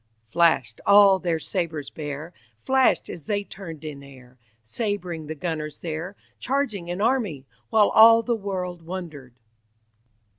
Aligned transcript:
"Flashed 0.31 0.81
all 0.83 1.19
their 1.19 1.37
sabres 1.37 1.91
bare, 1.91 2.33
Flashed 2.57 3.07
as 3.07 3.27
they 3.27 3.43
turned 3.43 3.83
in 3.85 4.01
air, 4.01 4.39
Sabring 4.63 5.27
the 5.27 5.35
gunners 5.35 5.81
there, 5.81 6.15
Charging 6.39 6.89
an 6.89 7.01
army, 7.01 7.45
while 7.69 7.89
All 7.89 8.23
the 8.23 8.35
world 8.35 8.81
wonder'd." 8.81 9.35